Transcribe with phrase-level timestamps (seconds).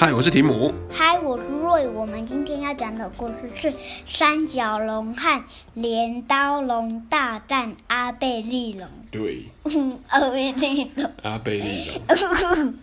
[0.00, 0.72] 嗨，我是提姆。
[0.90, 1.86] 嗨，我是瑞。
[1.88, 3.70] 我们今天要讲的故事是
[4.06, 8.88] 《三角龙和镰刀龙大战阿贝利龙》。
[9.10, 9.44] 对，
[10.08, 11.12] 阿贝利龙。
[11.22, 12.74] 阿贝利龙。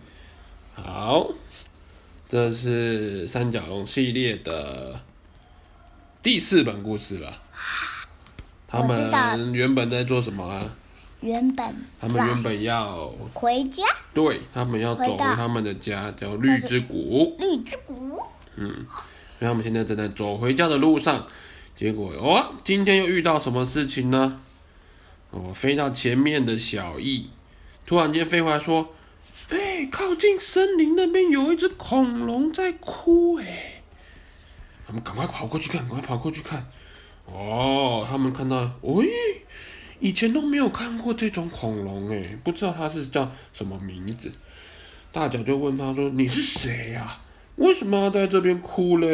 [0.80, 1.30] 好，
[2.28, 5.00] 这是三角龙系列的
[6.22, 7.36] 第四本故事了。
[8.68, 10.72] 他们原本在做什么啊？
[11.20, 13.82] 原本他们原本要回家，
[14.14, 17.36] 对，他们要走回他们的家，叫绿之谷。
[17.40, 18.22] 绿之谷，
[18.54, 18.86] 嗯，
[19.38, 21.26] 所以他们现在正在走回家的路上，
[21.76, 24.40] 结果哦，今天又遇到什么事情呢？
[25.30, 27.28] 哦，飞到前面的小翼
[27.84, 28.94] 突然间飞回来说
[29.50, 33.82] ：“哎，靠近森林那边有一只恐龙在哭。”哎，
[34.86, 36.64] 他们赶快跑过去看，赶快跑过去看。
[37.26, 39.08] 哦，他们看到，喂。
[40.00, 44.30] 以前都没有看过这种恐龙诶，不知道它是叫什么名字。
[45.10, 47.20] 大脚就问他说：“你是谁呀？
[47.56, 49.08] 为什么要在这边哭嘞？”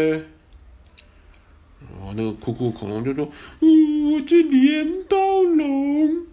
[1.81, 6.27] 然后那个哭哭恐龙就说：“嗯，我是镰刀龙。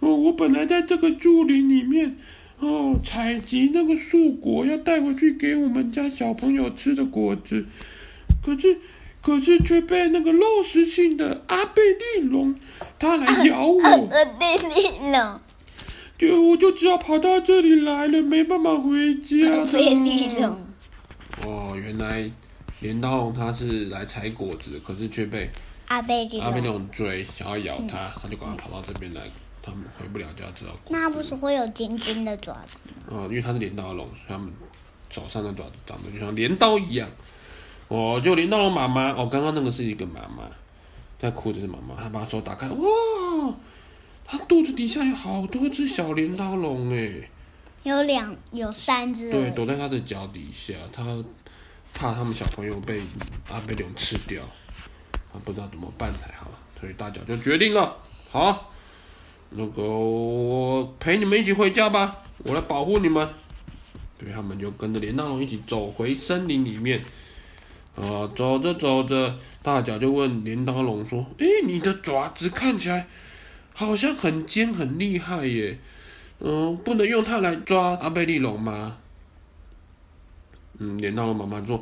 [0.00, 2.16] 哦，我本来在这个树林里面
[2.58, 7.66] 哦，采集那个树果，要带回去给我们家小朋友吃的果子，
[8.42, 8.78] 可是。”
[9.24, 12.54] 可是却被那个肉食性的阿贝利龙，
[12.98, 13.80] 它来咬我。
[13.82, 15.40] 阿贝利龙，
[16.18, 19.50] 对，我就只好跑到这里来了，没办法回家。
[19.50, 20.56] 阿贝利龙。
[21.46, 22.30] 哦，原来
[22.80, 25.50] 镰刀龙它是来采果子，可是却被
[25.88, 29.22] 阿贝利阿贝利龙追，想要咬它，它、嗯、就赶快跑到这边来。
[29.62, 30.72] 他们回不了家，知道。
[30.90, 32.76] 那不是会有尖尖的爪子？
[33.08, 34.52] 哦，因为它是镰刀龙，它们
[35.08, 37.08] 手上的爪子长得就像镰刀一样。
[37.94, 40.42] 哦，就连刀龙妈妈哦，刚刚那个是一个妈妈，
[41.20, 43.54] 在哭的是妈妈，她把手打开，哇，
[44.24, 47.30] 她肚子底下有好多只小镰刀龙哎，
[47.84, 51.04] 有两有三只，对，躲在她的脚底下，她
[51.92, 53.00] 怕他们小朋友被
[53.48, 54.42] 阿贝龙吃掉，
[55.32, 57.96] 她不知道怎么办才好，所以大脚就决定了，
[58.32, 58.72] 好，
[59.50, 63.28] 那个我陪你们一起回家吧，我来保护你们，
[64.18, 67.04] 所以他们就跟着镰刀龙一起走回森林里面。
[67.96, 73.06] 啊，走着走着，大脚就问镰刀龙说：“哎，你的爪子看起来
[73.72, 75.78] 好像很尖很厉害耶，
[76.40, 78.96] 嗯，不能用它来抓阿贝利龙吗？”
[80.78, 81.80] 嗯，镰刀龙妈妈说：“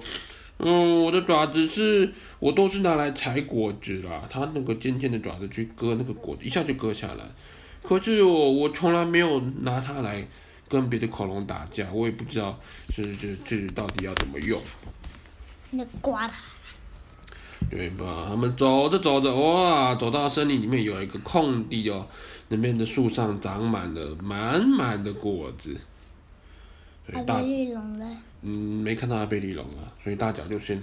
[0.60, 7.24] 嗯，我的爪子是，我都是拿来采果子啦，它那个尖尖的爪子去割那个果子，一下就割下来。
[7.82, 10.28] 可是我我从来没有拿它来
[10.68, 12.60] 跟别的恐龙打架，我也不知道
[12.94, 14.60] 是这这到底要怎么用。”
[15.74, 16.34] 你刮它，
[17.70, 18.26] 对吧？
[18.28, 22.06] 他们走着走着，哇，走到森林里面有一个空地哦，
[22.48, 25.74] 那边的树上长满了满满的果子。
[27.14, 28.06] 阿贝利龙呢？
[28.42, 28.50] 嗯，
[28.82, 30.82] 没看到阿贝利龙啊，所以大脚就先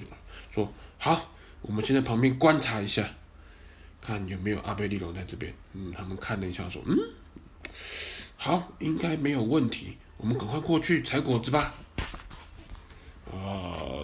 [0.51, 0.67] 说
[0.97, 3.07] ：“好，我们先在旁边观察一下，
[4.01, 6.97] 看有没有阿贝利龙在这边。”嗯，他们看了一下，说：“嗯，
[8.37, 11.75] 好，应该没有问题，我们赶快过去采果子吧。”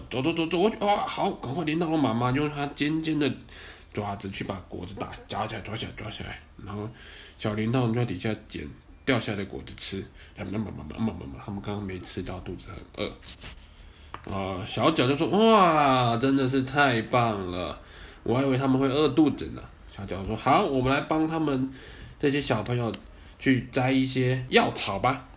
[0.10, 3.32] 走走走走，我啊好，赶快镰刀龙妈妈用它尖尖的
[3.94, 6.90] 爪子去把果子打夹起来，抓起来，抓起来，然后
[7.38, 8.68] 小铃铛在底下捡
[9.06, 10.06] 掉下来的果子吃。
[10.36, 10.54] 他们
[11.62, 13.12] 刚刚没吃到，肚子很饿。
[14.34, 17.80] 啊，小脚就说：“哇，真的是太棒了，
[18.24, 19.62] 我还以为他们会饿肚子呢。”
[19.96, 21.72] 小脚说：“好，我们来帮他们
[22.20, 22.92] 这些小朋友
[23.38, 25.28] 去摘一些药草吧。”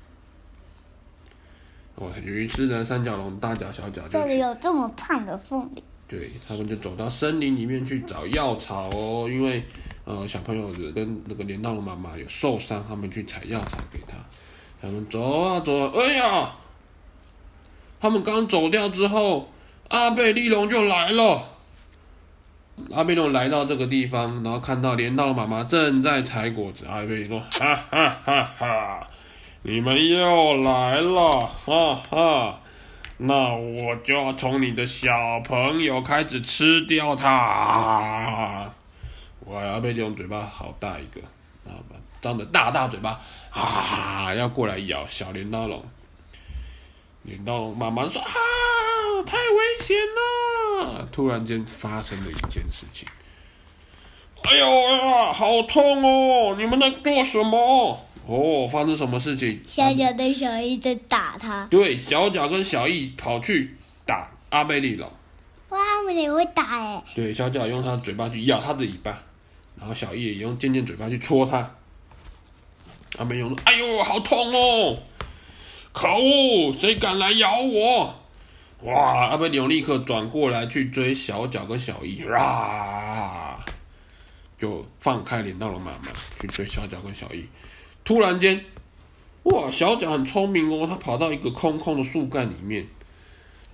[2.00, 5.82] 哦，于是呢，三角龙大脚小脚这里有这么胖的凤梨。
[6.06, 9.62] 对，他们就走到森林里面去找药草哦，因为
[10.04, 14.14] 呃小朋友跟那个镰刀龙妈妈有受伤，他们去采药草给他。
[14.80, 16.50] 他们走啊走啊，哎呀，
[17.98, 19.50] 他们刚走掉之后，
[19.88, 21.48] 阿贝利龙就来了。
[22.94, 29.10] 阿贝利龙来到这个地方，然后看到镰刀龙妈妈正在采果子，阿贝利龙说：哈哈哈哈。
[29.62, 32.60] 你们又来了，哈哈！
[33.16, 35.10] 那我就要从你的小
[35.40, 38.72] 朋友开始吃掉它。
[39.40, 41.20] 我要被这种嘴巴好大一个，
[41.68, 41.74] 啊，
[42.20, 43.20] 张着大大嘴巴，
[43.50, 45.84] 啊，要过来咬小镰刀龙。
[47.24, 48.28] 镰刀龙妈妈说：“啊，
[49.26, 53.08] 太危险了！”突然间发生了一件事情。
[54.44, 56.54] 哎呦哎呀，好痛哦！
[56.56, 58.06] 你们在做什么？
[58.28, 59.58] 哦，发生什么事情？
[59.66, 61.66] 小脚跟小易在打他。
[61.70, 65.10] 对，小脚跟小易跑去打阿贝利龙。
[65.70, 67.02] 哇，他们也会打哎。
[67.14, 69.18] 对，小脚用他的嘴巴去咬他的尾巴，
[69.78, 71.74] 然后小易也用尖尖嘴巴去戳他。
[73.16, 74.98] 阿贝利龙说：“哎呦，好痛哦！
[75.92, 78.14] 可恶，谁敢来咬我？
[78.82, 79.28] 哇！
[79.28, 83.58] 阿贝利龙立刻转过来去追小脚跟小易，啊！
[84.58, 86.08] 就放开连到龙妈妈
[86.38, 87.46] 去追小脚跟小易。
[88.08, 88.64] 突然间，
[89.42, 89.70] 哇！
[89.70, 92.86] 小角很聪明哦，他跑到一个空空的树干里面，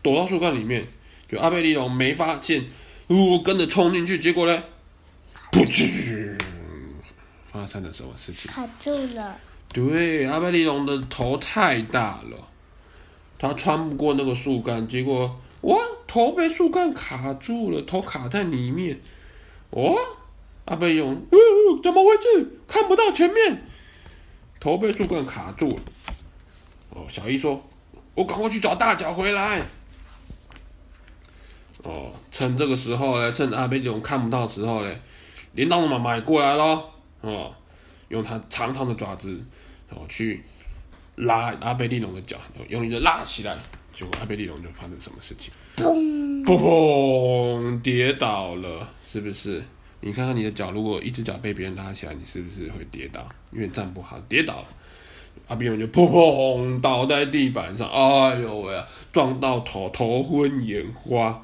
[0.03, 0.89] 躲到树干里面。
[1.29, 2.65] 就阿贝利龙没发现，
[3.11, 4.65] 呜，跟着冲进去，结果呢，
[5.53, 6.37] 噗嗤！
[7.47, 8.51] 发生了什么事情？
[8.51, 9.39] 卡住了。
[9.73, 12.49] 对，阿贝利龙的头太大了，
[13.39, 15.79] 他穿不过那个树干，结果哇，
[16.09, 19.01] 头被树干卡住了，头卡在里面。
[19.71, 19.95] 哇，
[20.65, 21.39] 阿贝里龙，呃，
[21.85, 22.59] 怎么回事？
[22.67, 23.63] 看不到前面，
[24.65, 25.77] 头被树干卡住了。
[26.89, 27.63] 哦，小易说
[28.17, 29.61] ：“我赶快去找大脚回来。”
[31.85, 34.91] 哦，趁这个时候呢，趁阿贝利龙看不到的时候呢，
[35.53, 36.83] 连到龙妈妈也过来了。
[37.21, 37.55] 哦，
[38.09, 39.39] 用它长长的爪子，
[39.91, 40.43] 然后去
[41.17, 42.39] 拉阿贝利龙的脚，
[42.71, 43.55] 用力的拉起来，
[43.93, 45.53] 结果阿贝利龙就发生什么事情？
[45.77, 49.63] 砰砰砰，跌倒了，是不是？
[50.07, 53.27] 你看看你的脚，如果一只脚被别人拉起来，你是不是会跌倒？
[53.51, 54.67] 因为站不好，跌倒了。
[55.49, 61.43] 阿贝利龙就砰砰倒在地板上，哎呦喂啊，撞到头，头昏眼花。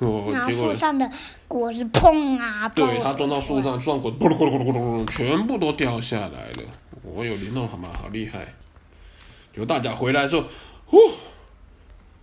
[0.00, 1.08] 哦，然后树上的
[1.46, 2.68] 果子砰啊！
[2.70, 6.64] 对，他撞到树上，树上果咕噜咕噜咕噜咕噜，全部都掉下来了。
[7.04, 7.90] 我有连到好吗？
[7.96, 8.52] 好厉害！
[9.54, 10.44] 有大家回来的时候，
[10.86, 10.98] 呼，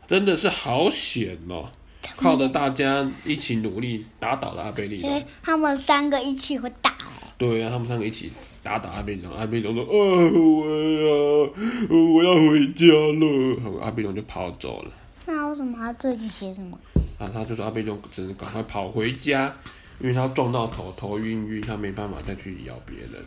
[0.05, 1.69] 真的是好险哦！
[2.17, 5.23] 靠着大家一起努力打倒了阿贝利龙。
[5.41, 6.95] 他们三个一起会打。
[7.37, 8.31] 对啊，他们三个一起
[8.61, 9.33] 打倒阿贝利龙。
[9.33, 10.63] 阿贝利龙说：“哦，我
[11.01, 14.91] 要，我要回家了。”阿贝利龙就跑走了。
[15.25, 16.77] 那为什么他这里写什么？
[17.17, 19.51] 啊，他就说阿贝龙只能赶快跑回家，
[19.99, 23.23] 因为他撞到头，头晕晕，他没办法再去咬别人，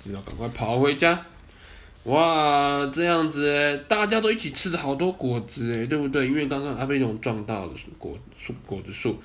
[0.00, 1.20] 只要赶快跑回家。
[2.06, 6.26] 哇，这样子，大家都一起吃了好多果子诶，对不对？
[6.26, 9.16] 因为刚刚阿飞龙撞到了果树，果子树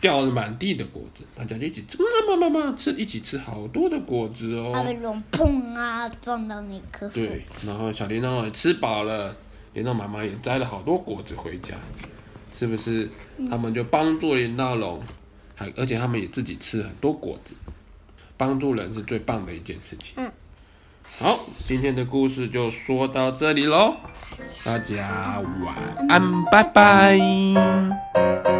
[0.00, 4.72] 掉了满地的果子，大家就一起吃，妈妈妈妈吃，一起吃好多的果子哦。
[4.74, 7.08] 阿飞龙砰啊，撞到那棵。
[7.10, 9.36] 对，然后小铃铛也吃饱了，
[9.74, 11.74] 连到妈妈也摘了好多果子回家。
[12.54, 13.08] 是不是？
[13.50, 15.02] 他们就帮助林大龙，
[15.56, 17.54] 还而且他们也自己吃很多果子，
[18.36, 20.14] 帮助人是最棒的一件事情。
[20.16, 20.30] 嗯，
[21.18, 23.94] 好，今天的故事就说到这里喽，
[24.64, 25.74] 大家晚
[26.08, 28.51] 安，拜拜。